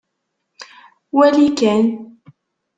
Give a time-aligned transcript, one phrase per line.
[1.17, 1.81] Wali kan.